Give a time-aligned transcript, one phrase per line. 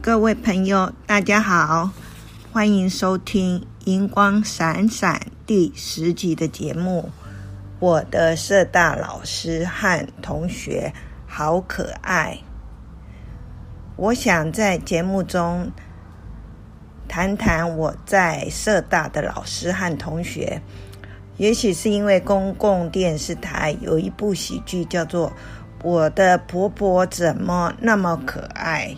[0.00, 1.90] 各位朋友，大家好，
[2.52, 7.10] 欢迎收听《银光闪闪》第十集的节目。
[7.80, 10.92] 我的社大老师和同学
[11.26, 12.38] 好可爱。
[13.96, 15.70] 我想在节目中
[17.08, 20.60] 谈谈我在社大的老师和同学。
[21.36, 25.28] 也许是因为公共电视台有一部喜剧叫做
[25.84, 28.88] 《我的婆婆怎么那么可爱》。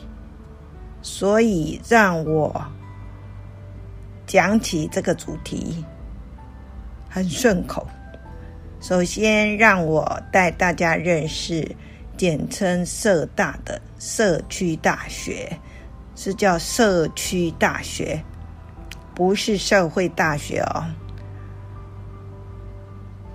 [1.02, 2.64] 所以让我
[4.26, 5.84] 讲起这个主题
[7.08, 7.86] 很顺口。
[8.80, 11.64] 首先，让我带大家认识
[12.16, 15.56] 简称社大的社区大学，
[16.14, 18.20] 是叫社区大学，
[19.14, 20.84] 不是社会大学哦。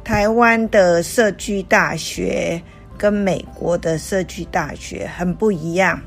[0.03, 2.61] 台湾的社区大学
[3.01, 5.99] 跟美国的社区大学很不一样。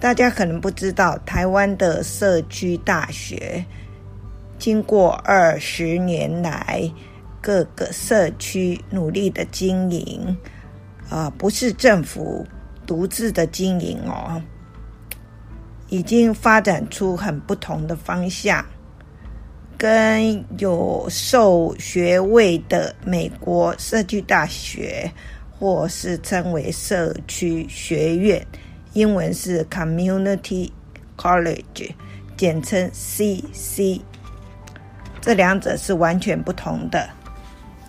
[0.00, 3.64] 大家可能不知道，台湾的社区大学
[4.58, 6.82] 经过二十年来
[7.40, 10.36] 各个社区努力的经营，
[11.08, 12.44] 啊、不是政府
[12.84, 14.42] 独自的经营哦，
[15.90, 18.66] 已经发展出很不同的方向，
[19.78, 25.08] 跟有授学位的美国社区大学，
[25.60, 28.44] 或是称为社区学院。
[28.94, 30.68] 英文是 Community
[31.16, 31.92] College，
[32.36, 34.00] 简称 CC，
[35.20, 37.08] 这两者是完全不同的。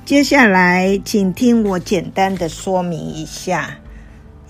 [0.06, 3.76] 接下来，请听我简单的说明一下。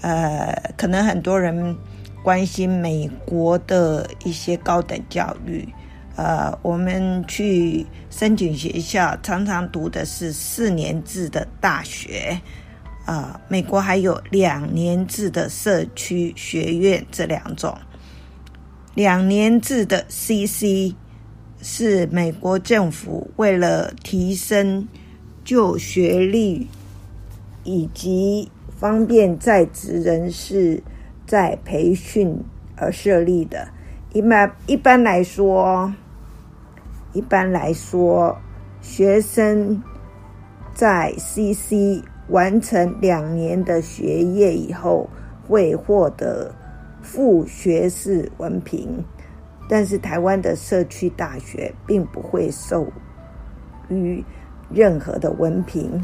[0.02, 1.78] 呃，可能很多人
[2.24, 5.68] 关心美国的一些高等教育。
[6.16, 12.38] 呃，我们去申请学校，常常读的是四年制的大学。
[13.12, 17.78] 呃，美国还有两年制的社区学院这两种。
[18.94, 20.96] 两年制的 CC
[21.62, 24.88] 是美国政府为了提升
[25.44, 26.66] 就学率
[27.66, 28.50] 以及
[28.80, 30.82] 方便在职人士
[31.28, 32.42] 在培训
[32.78, 33.68] 而设立的。
[34.14, 35.94] 一般一般来说，
[37.12, 38.38] 一般来说，
[38.82, 39.84] 学生
[40.74, 42.06] 在 CC。
[42.32, 45.08] 完成两年的学业以后，
[45.48, 46.52] 会获得
[47.02, 49.04] 副学士文凭。
[49.70, 52.86] 但是台湾的社区大学并不会授
[53.88, 54.22] 予
[54.70, 56.04] 任何的文凭。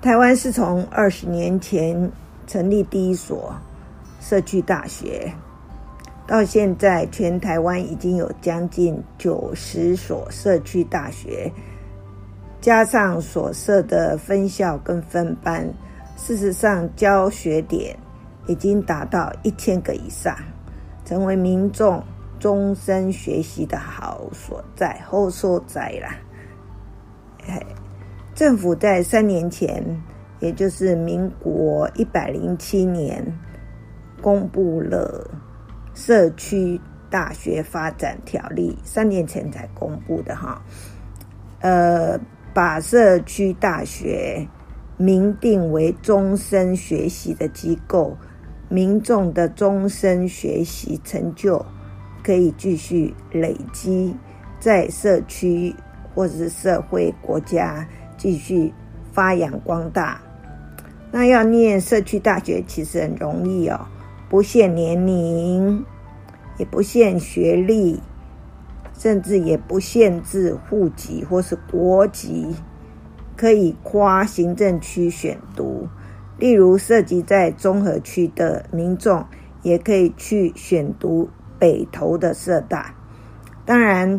[0.00, 2.10] 台湾是从二十年前
[2.46, 3.54] 成立第一所
[4.20, 5.32] 社区大学，
[6.26, 11.52] 到现在全台湾已经有将近九十所社区大学。
[12.64, 15.68] 加上所设的分校跟分班，
[16.16, 17.94] 事实上教学点
[18.46, 20.34] 已经达到一千个以上，
[21.04, 22.02] 成为民众
[22.40, 26.16] 终身学习的好所在、好所在啦。
[28.34, 29.84] 政府在三年前，
[30.40, 33.22] 也就是民国一百零七年，
[34.22, 35.30] 公布了
[35.92, 40.62] 社区大学发展条例，三年前才公布的哈，
[41.60, 42.18] 呃。
[42.54, 44.46] 把社区大学
[44.96, 48.16] 明定为终身学习的机构，
[48.68, 51.66] 民众的终身学习成就
[52.22, 54.14] 可以继续累积，
[54.60, 55.74] 在社区
[56.14, 57.84] 或者是社会国家
[58.16, 58.72] 继续
[59.12, 60.20] 发扬光大。
[61.10, 63.80] 那要念社区大学其实很容易哦，
[64.28, 65.84] 不限年龄，
[66.56, 68.00] 也不限学历。
[68.96, 72.54] 甚至也不限制户籍或是国籍，
[73.36, 75.88] 可以跨行政区选读。
[76.38, 79.24] 例如，涉及在中和区的民众，
[79.62, 81.28] 也可以去选读
[81.58, 82.94] 北投的社大。
[83.64, 84.18] 当然，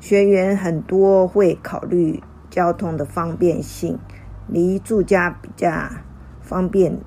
[0.00, 3.98] 学员很多会考虑交通的方便性，
[4.48, 5.70] 离住家比较
[6.40, 6.98] 方便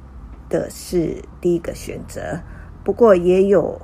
[0.48, 2.40] 的是第一个选择。
[2.84, 3.82] 不过，也有。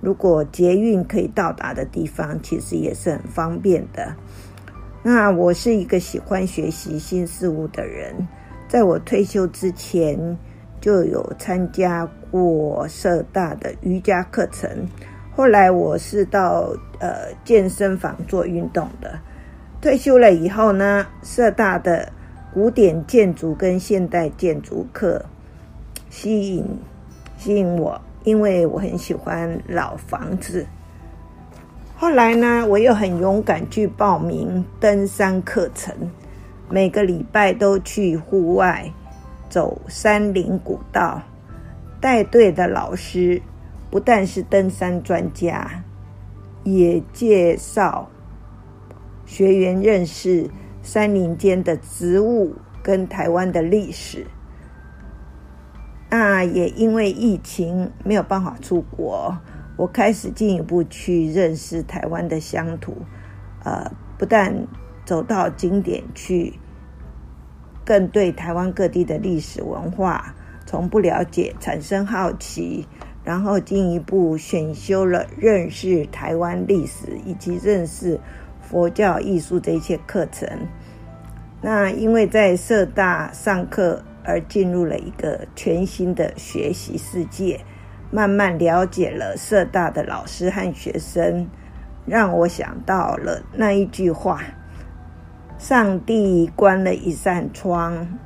[0.00, 4.14] 如果捷运可以到达的地方，其实也是很方便的。
[5.02, 8.14] 那我是一个喜欢学习新事物的人，
[8.68, 10.38] 在我退休之前
[10.80, 14.68] 就有参加过社大的瑜伽课程。
[15.34, 19.18] 后来我是到呃健身房做运动的。
[19.80, 22.12] 退休了以后呢，社大的
[22.52, 25.24] 古典建筑跟现代建筑课
[26.10, 26.66] 吸引
[27.38, 27.98] 吸引我。
[28.24, 30.66] 因为我很喜欢老房子，
[31.96, 35.94] 后来呢，我又很勇敢去报名登山课程，
[36.68, 38.92] 每个礼拜都去户外
[39.48, 41.22] 走山林古道，
[42.00, 43.40] 带队的老师
[43.90, 45.82] 不但是登山专家，
[46.62, 48.08] 也介绍
[49.24, 50.48] 学员认识
[50.82, 54.26] 山林间的植物跟台湾的历史。
[56.10, 59.38] 那也因为疫情没有办法出国，
[59.76, 62.96] 我开始进一步去认识台湾的乡土，
[63.64, 64.66] 呃，不但
[65.04, 66.52] 走到景点去。
[67.82, 70.32] 更对台湾各地的历史文化
[70.64, 72.86] 从不了解产生好奇，
[73.24, 78.20] 然后进一步选修了认识台湾历史以及认识
[78.60, 80.48] 佛教艺术这些课程。
[81.60, 87.60] 那因为在社大上课而进入了一个全新的学习世界，
[88.10, 91.48] 慢慢了解了社大的老师和学生，
[92.06, 94.42] 让我想到了那一句话。
[95.58, 98.18] 上帝关了一扇窗，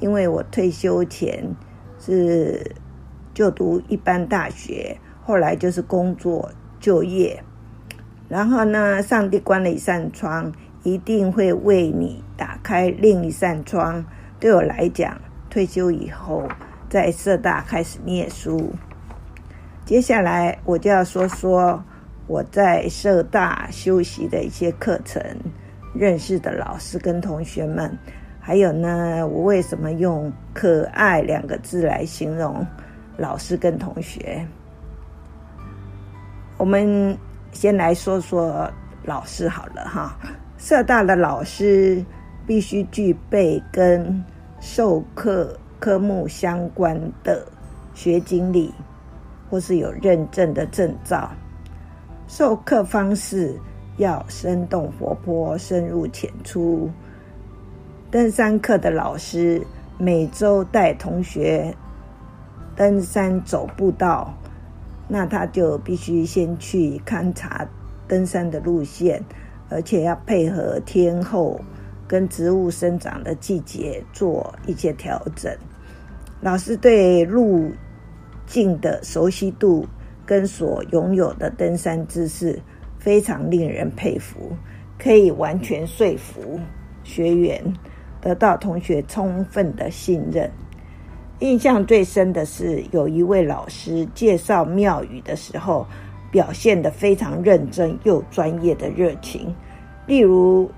[0.00, 1.54] 因为我退休前
[1.98, 2.74] 是
[3.32, 7.42] 就读一般大学，后来就是工作就业。
[8.28, 10.52] 然后呢，上帝关了一扇窗，
[10.82, 14.04] 一定会为你打开另一扇窗。
[14.40, 15.18] 对我来讲，
[15.50, 16.48] 退休以后
[16.88, 18.72] 在社大开始念书。
[19.84, 21.82] 接下来我就要说说
[22.26, 25.22] 我在社大修习的一些课程。
[25.94, 27.90] 认识的老师跟同学们，
[28.38, 32.64] 还有呢，我为什么用“可爱”两个字来形容
[33.16, 34.46] 老师跟同学？
[36.56, 37.16] 我们
[37.50, 38.70] 先来说说
[39.02, 40.16] 老师好了哈。
[40.58, 42.04] 社大的老师
[42.48, 44.24] 必须具备跟
[44.58, 47.46] 授课科目相关的
[47.94, 48.74] 学经历，
[49.48, 51.30] 或是有认证的证照。
[52.26, 53.56] 授课方式。
[53.98, 56.88] 要生动活泼、深入浅出。
[58.12, 59.60] 登山课的老师
[59.98, 61.74] 每周带同学
[62.76, 64.32] 登山走步道，
[65.08, 67.68] 那他就必须先去勘察
[68.06, 69.20] 登山的路线，
[69.68, 71.60] 而且要配合天候
[72.08, 75.54] 跟植物生长的季节做一些调整。
[76.40, 77.70] 老师对路
[78.46, 79.86] 径的熟悉度
[80.26, 82.58] 跟所拥有的登山知识。
[83.00, 84.50] 非常令人佩服，
[84.98, 86.58] 可以完全说服
[87.04, 87.62] 学员，
[88.20, 90.50] 得到同学充分的信任。
[91.38, 95.86] 印象最深的是，有一位老师介绍庙宇的时候，
[96.32, 99.54] 表现得非常认真又专业的热情。
[100.04, 100.68] 例如，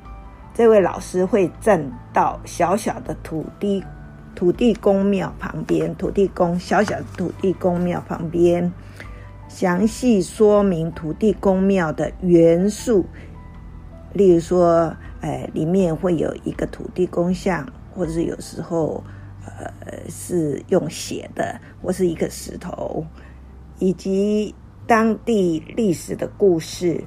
[0.61, 3.83] 这位老师会站到小小的土地
[4.35, 8.71] 土地公庙旁边，土地公小小的土地公庙旁边。
[9.49, 13.07] 详细说明土地公庙的元素，
[14.13, 19.03] 例如说，哎，里面会有一个土地公像，或者是有时候，
[19.47, 19.73] 呃，
[20.11, 23.03] 是用写的，或是一个石头，
[23.79, 24.55] 以及
[24.87, 27.03] 当地历史的故事。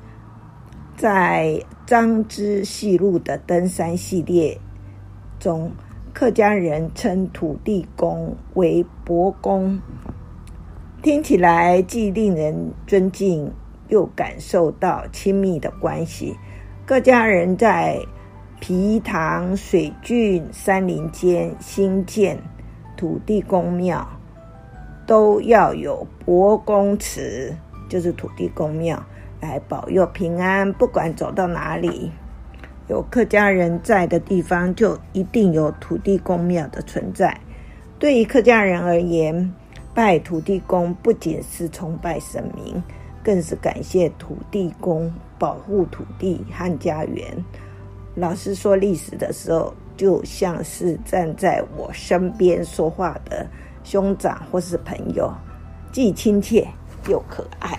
[0.96, 4.58] 在张之细路的登山系列
[5.40, 5.72] 中，
[6.14, 9.80] 客家人称土地公为伯公。
[11.02, 13.52] 听起来既令人尊敬，
[13.90, 16.34] 又感受到亲密的关系。
[16.86, 18.00] 客家人在
[18.62, 22.42] 皮塘水圳山林间兴建
[22.96, 24.08] 土地公庙，
[25.06, 27.54] 都要有伯公祠，
[27.90, 29.04] 就是土地公庙
[29.44, 30.72] 来保佑平安。
[30.74, 32.10] 不管走到哪里，
[32.88, 37.38] 有客家人在的地方，就一定有土地公庙的存在。
[38.00, 39.54] 对于客家人而言，
[39.94, 42.82] 拜土地公不仅是崇拜神明，
[43.22, 47.24] 更是感谢土地公保护土地和家园。
[48.16, 53.46] 老师说历史的时候，就像是站在我身边说话的
[53.84, 55.32] 兄长或是朋友，
[55.92, 56.66] 既亲切
[57.10, 57.78] 又可爱。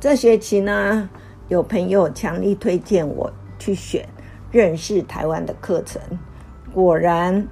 [0.00, 1.06] 这学期呢，
[1.48, 4.02] 有朋友强力推荐我去选
[4.50, 6.00] 认识台湾的课程，
[6.72, 7.46] 果然。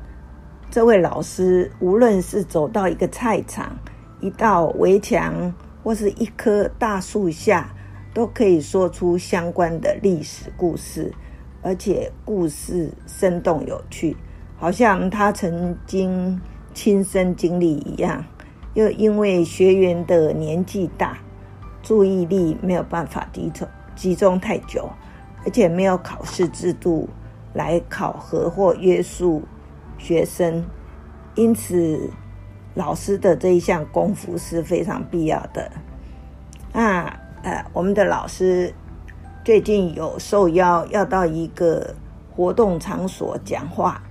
[0.71, 3.75] 这位老师无论是走到一个菜场、
[4.21, 5.53] 一道围墙，
[5.83, 7.75] 或是一棵大树下，
[8.13, 11.13] 都可以说出相关的历史故事，
[11.63, 14.15] 而且故事生动有趣，
[14.57, 16.39] 好像他曾经
[16.75, 18.25] 亲身经历一样。
[18.75, 21.19] 又因为学员的年纪大，
[21.89, 23.67] 注意力没有办法集中
[23.97, 24.91] 集中太久，
[25.43, 27.09] 而且没有考试制度
[27.55, 29.43] 来考核或约束。
[29.97, 30.63] 学生，
[31.35, 32.11] 因此
[32.75, 35.73] 老师的这一项功夫是非常必要的。
[36.75, 37.07] 那
[37.43, 38.75] 呃，我们的老师
[39.43, 41.95] 最近有受邀要到一个
[42.31, 44.03] 活动场所讲话，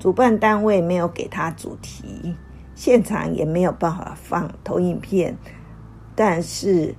[0.00, 2.34] 主办单位没有给他主题，
[2.74, 5.38] 现场也没有办法放投影片，
[6.16, 6.92] 但是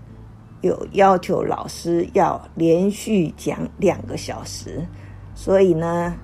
[0.61, 4.85] 有要求老师要连续讲两个小时，
[5.33, 6.15] 所以呢，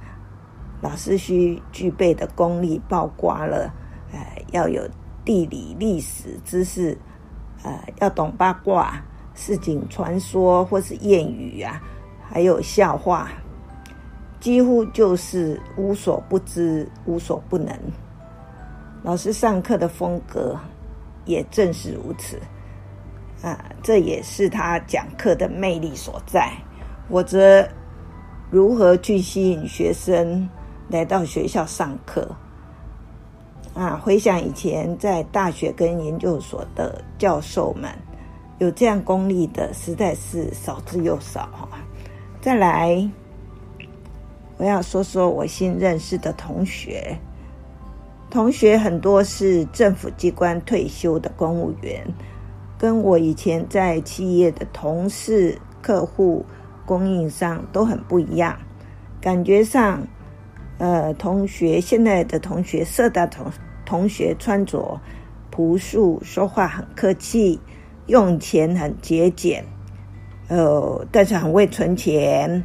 [0.82, 3.74] 老师需具备的功力包括了，
[4.12, 4.20] 呃，
[4.52, 4.88] 要有
[5.26, 6.98] 地理历史知识，
[7.64, 9.04] 呃，要懂八卦、
[9.34, 11.82] 市井传说或是谚语啊，
[12.30, 13.30] 还有笑话。
[14.40, 17.76] 几乎就是无所不知、无所不能。
[19.02, 20.56] 老师上课的风格
[21.26, 22.40] 也正是如此，
[23.42, 26.52] 啊，这也是他讲课的魅力所在。
[27.08, 27.68] 我则
[28.50, 30.50] 如何去吸引学生
[30.90, 32.30] 来到学校上课？
[33.74, 37.92] 啊，回想以前在大学跟研究所的教授们，
[38.60, 41.70] 有这样功力的实在是少之又少哈。
[42.42, 43.10] 再来。
[44.60, 47.16] 我要说说我新认识的同学，
[48.28, 52.04] 同学很多是政府机关退休的公务员，
[52.78, 56.46] 跟我以前在企业的同事、客户、
[56.86, 58.58] 供应商都很不一样。
[59.20, 60.06] 感觉上，
[60.78, 63.52] 呃，同学现在的同学，社大同
[63.86, 65.00] 同学穿着
[65.50, 67.60] 朴素，说话很客气，
[68.06, 69.66] 用钱很节俭，
[70.48, 72.64] 呃，但是很会存钱。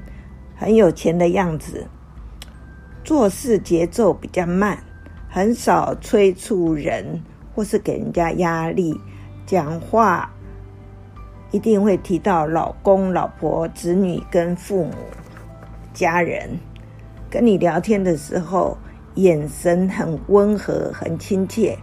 [0.54, 1.84] 很有钱的样子，
[3.02, 4.78] 做事节奏比较慢，
[5.28, 7.20] 很少催促人
[7.52, 8.96] 或是给人家压力。
[9.46, 10.30] 讲话
[11.50, 14.92] 一定会提到老公、老婆、子女跟父母、
[15.92, 16.58] 家人。
[17.28, 18.76] 跟你聊天的时候，
[19.14, 21.76] 眼神很温和、很亲切，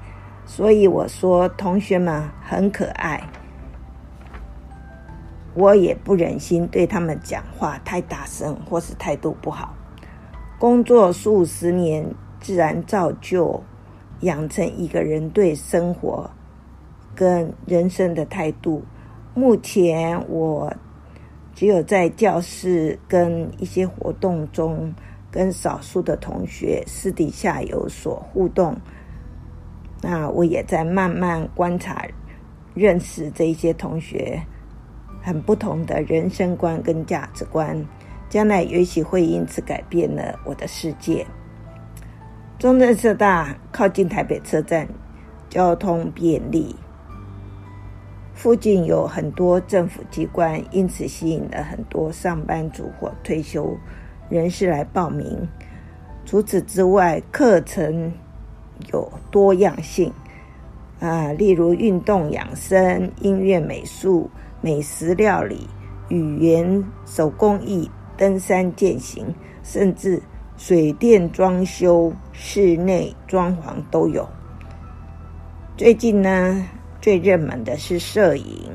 [0.45, 3.21] 所以我说同学们很可爱。
[5.55, 9.75] 我也不忍心对他们讲话太大声，或是态度不好。
[10.59, 12.05] 工作数十年，
[12.39, 13.61] 自然造就
[14.21, 16.29] 养成一个人对生活
[17.19, 18.81] 跟人生的态度。
[19.35, 20.73] 目前我
[21.53, 24.93] 只有在教室跟一些活动中，
[25.29, 28.73] 跟少数的同学私底下有所互动。
[30.01, 32.07] 那我也在慢慢观察、
[32.73, 34.41] 认识这一些同学。
[35.21, 37.85] 很不同的人生观跟价值观，
[38.29, 41.27] 将来也许会因此改变了我的世界。
[42.57, 44.87] 中正社大靠近台北车站，
[45.49, 46.73] 交通便利，
[48.39, 53.77] 附近有很多政府机关，因此吸引了很多上班族或退休
[54.29, 55.45] 人士来报名。
[56.25, 58.13] 除此之外，课程
[58.93, 60.09] 有多样性
[61.01, 64.29] 啊，例如运动养生、音乐美术。
[64.61, 65.67] 美食料理、
[66.09, 70.21] 语言、手工艺、登山健行，甚至
[70.57, 74.27] 水电装修、室内装潢都有。
[75.77, 76.65] 最近呢，
[77.01, 78.69] 最热门的是摄影、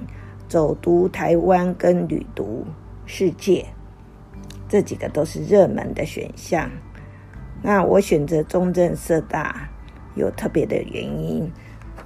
[0.48, 2.64] 走读台湾跟旅读
[3.06, 3.66] 世界，
[4.68, 6.70] 这几个都是热门的选项。
[7.62, 9.68] 那我选择中正社大
[10.14, 11.50] 有特别的原因，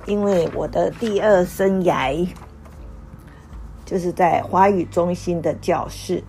[0.07, 2.29] 因为我的第二生涯。
[3.85, 6.23] 就是在华语中心的教室，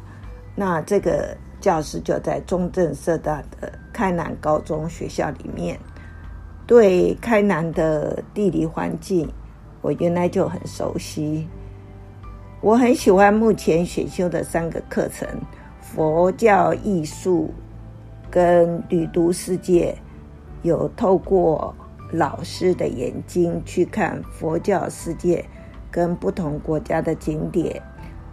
[0.55, 5.77] 那这个教室就在中正社大的开南高中学校里面。
[6.65, 9.29] 对开南的地理环境，
[9.81, 11.47] 我原来就很熟悉。
[12.61, 15.27] 我很喜欢目前选修的三个课程：
[15.81, 17.53] 佛教艺术
[18.29, 19.95] 跟旅读世界，
[20.61, 21.73] 有透过
[22.11, 25.45] 老师的眼睛去看佛教世界。
[25.91, 27.81] 跟不同国家的景点、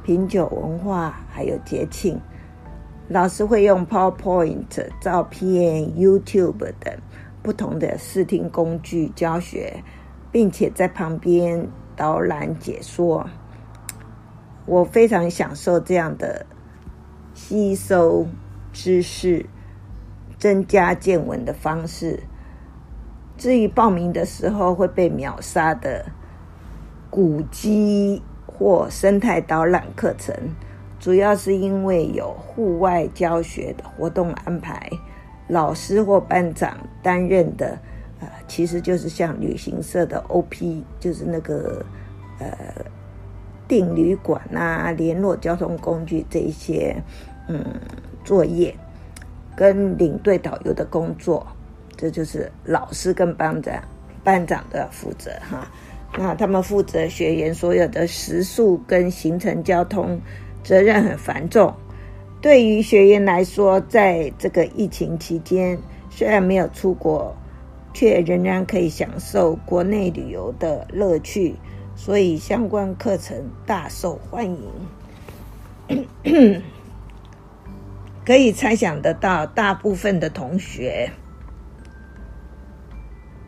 [0.04, 2.20] 品酒文化，还有节庆，
[3.08, 4.66] 老师会用 PowerPoint、
[5.00, 6.94] 照片、YouTube 等
[7.42, 9.72] 不同的视听工具教学，
[10.30, 13.26] 并且在旁边导览解说。
[14.66, 16.44] 我非常享受这样的
[17.34, 18.26] 吸收
[18.72, 19.46] 知识、
[20.38, 22.20] 增加见闻的方式。
[23.36, 26.06] 至于报名的时候会被秒杀的。
[27.08, 30.34] 古迹或生态导览课程，
[30.98, 34.90] 主要是因为有户外教学的活动安排，
[35.48, 37.78] 老师或班长担任的，
[38.48, 41.84] 其实就是像旅行社的 OP，就是那个
[42.38, 42.56] 呃
[43.68, 46.96] 订旅馆啊、联络交通工具这一些
[47.48, 47.64] 嗯
[48.24, 48.74] 作业，
[49.56, 51.46] 跟领队导游的工作，
[51.96, 53.82] 这就是老师跟班长
[54.22, 55.66] 班长的负责哈。
[56.18, 60.18] 那他们负责学员所有的食宿跟行程交通，
[60.64, 61.74] 责任很繁重。
[62.40, 65.76] 对于学员来说，在这个疫情期间，
[66.08, 67.34] 虽然没有出国，
[67.96, 71.54] 却仍然可以享受国内旅游的乐趣，
[71.94, 74.70] 所以相关课程大受欢迎。
[78.22, 81.10] 可以猜想得到，大部分的同学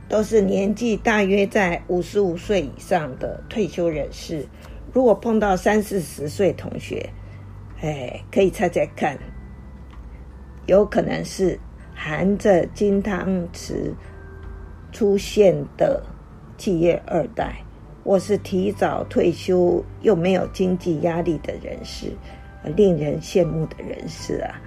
[0.08, 4.48] 都是年纪大约在五十五岁以上的退休人士。
[4.94, 7.10] 如果碰到三四十岁同学，
[7.82, 9.18] 哎，可以猜猜看，
[10.64, 11.60] 有可能是
[11.94, 13.92] 含着金汤匙
[14.92, 16.02] 出现的
[16.56, 17.56] 企业二代，
[18.04, 22.12] 或是提早退休又没有经济压力的人士。
[22.76, 24.60] 令人羡慕的人士啊！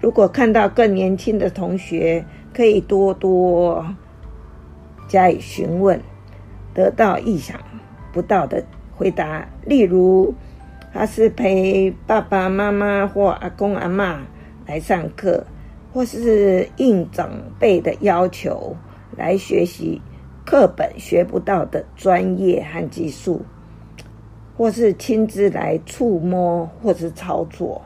[0.00, 2.22] 如果看到更年轻的同学，
[2.52, 3.86] 可以多多
[5.08, 5.98] 加以询问，
[6.74, 7.58] 得到意想
[8.12, 9.48] 不到的回答。
[9.64, 10.34] 例如，
[10.92, 14.16] 他是陪爸爸妈妈或阿公阿嬷
[14.66, 15.46] 来上课，
[15.92, 18.76] 或是应长辈的要求
[19.18, 20.00] 来学习
[20.46, 23.42] 课本学不到的专业和技术。
[24.56, 27.80] 或是亲自来触摸，或是操作，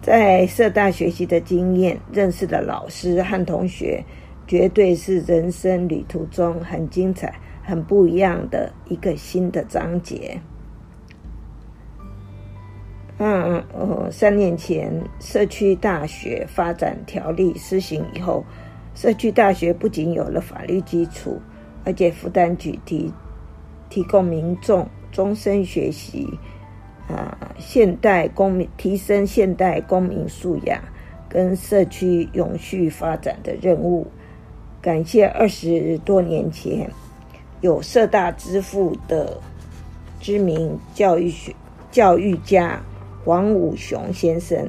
[0.00, 4.02] 在社大学习的经验，认识的老师和同学，
[4.46, 10.40] 绝对是人生旅途中很精彩、很不一样的一个新的章节。
[13.18, 18.42] 嗯，呃，三年前社区大学发展条例施行以后，
[18.94, 21.40] 社区大学不仅有了法律基础，
[21.84, 23.12] 而且负担举提
[23.88, 24.88] 提供民众。
[25.12, 26.24] 终身学习，
[27.08, 30.80] 啊，现代公民提升现代公民素养
[31.28, 34.06] 跟社区永续发展的任务。
[34.80, 36.88] 感谢二十多年前
[37.60, 39.36] 有社大之父的
[40.20, 41.52] 知名教育学
[41.90, 42.80] 教育家
[43.24, 44.64] 黄武雄先生，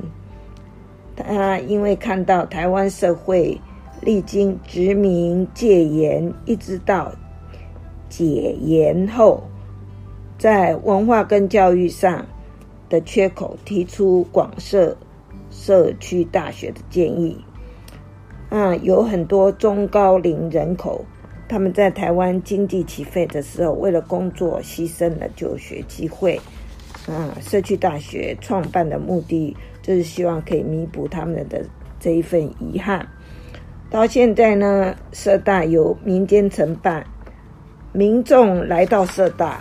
[1.15, 3.55] 他因为看到台湾社会
[4.01, 7.11] 历经殖民戒严，一直到
[8.09, 9.43] 解严后。
[10.39, 12.25] 在文化跟教育上
[12.89, 14.97] 的缺口，提出广设
[15.51, 17.39] 社区大学的建议。
[18.49, 21.05] 啊，有很多中高龄人口，
[21.47, 26.41] 他们在台湾经济起飞的时候，为了工作牺牲了就学机会。
[27.07, 31.63] 啊，社区大学创办的目的就是希望可以弥补他们的
[31.99, 33.07] 这一份遗憾。
[33.91, 37.05] 到现在呢，社大由民间承办，
[37.91, 39.59] 民众来到社大。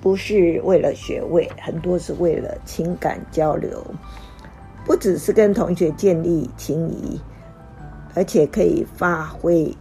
[0.00, 3.84] 不是为了学位，很多是为了情感交流，
[4.84, 7.20] 不只是跟同学建立情谊，
[8.14, 9.72] 而且可以发挥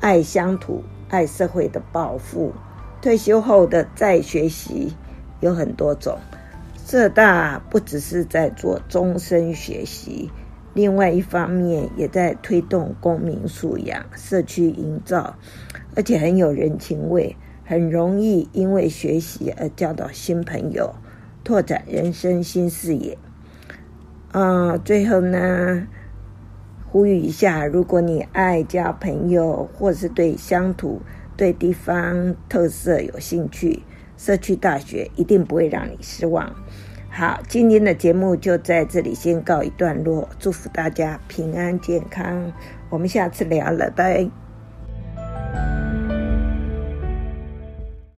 [0.00, 2.52] 爱乡土、爱社会的抱负。
[3.00, 4.92] 退休后的再学习
[5.38, 6.18] 有很多种，
[6.84, 10.28] 社大不只是在做终身学习，
[10.74, 15.36] 另外一方面也在推动公民素养、社区营造，
[15.94, 17.36] 而且很有人情味。
[17.66, 20.94] 很容易因为学习而交到新朋友，
[21.42, 23.16] 拓展人生新视野。
[24.32, 25.86] 啊、最后呢，
[26.90, 31.00] 呼吁一下：如果你爱交朋友，或是对乡土、
[31.38, 33.82] 对地方特色有兴趣，
[34.18, 36.54] 社区大学一定不会让你失望。
[37.16, 42.52] 好，今天的节目就在这里先告一段落，祝福大家平安健康，
[42.90, 44.43] 我们下次聊了，拜拜。